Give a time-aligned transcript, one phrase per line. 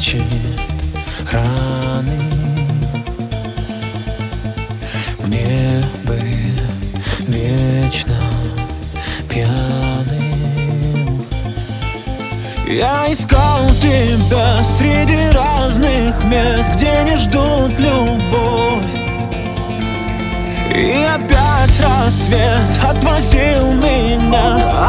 [0.00, 0.22] лечит
[1.30, 2.18] раны.
[5.24, 6.18] Мне бы
[7.28, 8.16] вечно
[9.28, 11.22] пьяным
[12.66, 18.84] Я искал тебя среди разных мест Где не ждут любовь.
[20.74, 24.79] И опять рассвет отвозил меня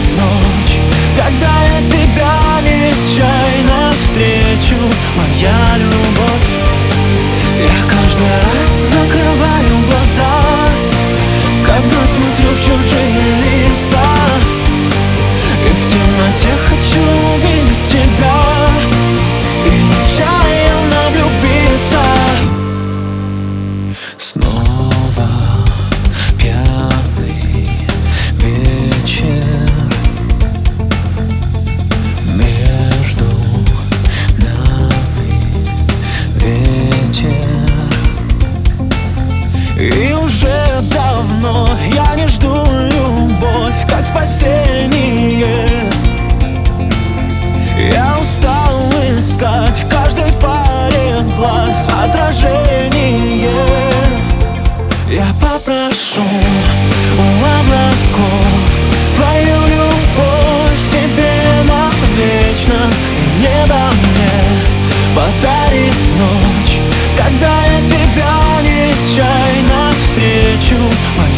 [0.00, 0.49] подарит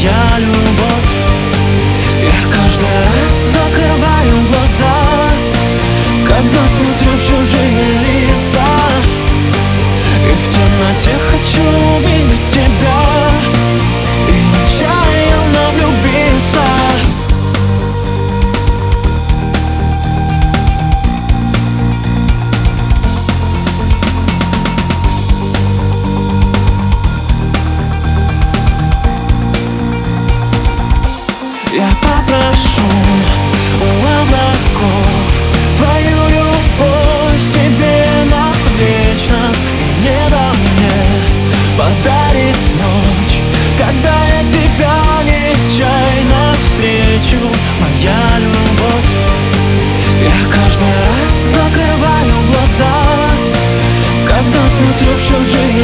[0.03, 0.82] Моя
[32.23, 32.83] Я попрошу
[33.81, 35.07] у облаков.
[35.77, 39.41] Твою любовь себе навечно
[39.81, 41.05] И небо мне
[41.77, 43.41] подарит ночь
[43.79, 47.41] Когда я тебя нечаянно встречу.
[47.81, 49.11] Моя любовь.
[50.23, 52.95] Я каждый раз закрываю глаза
[54.29, 55.82] Когда смотрю в чужие